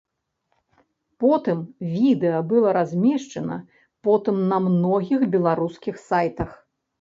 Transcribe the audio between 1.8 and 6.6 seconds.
відэа было размешчана потым на многіх беларускіх сайтах.